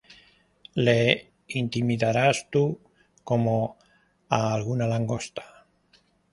[0.85, 1.03] ¿Le
[1.61, 2.63] intimidarás tú
[3.29, 3.55] como
[4.37, 5.43] á alguna langosta?